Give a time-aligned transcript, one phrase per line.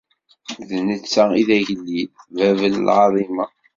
[0.67, 3.45] D netta i d agellid, bab n lɛaḍima!